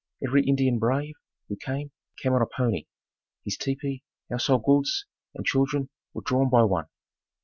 Every 0.25 0.43
Indian 0.43 0.79
brave, 0.79 1.13
who 1.47 1.57
came, 1.57 1.91
came 2.17 2.33
on 2.33 2.41
a 2.41 2.47
pony. 2.47 2.85
His 3.45 3.55
tepee, 3.55 4.01
household 4.31 4.63
goods 4.65 5.05
and 5.35 5.45
children 5.45 5.89
were 6.15 6.23
drawn 6.23 6.49
by 6.49 6.63
one. 6.63 6.87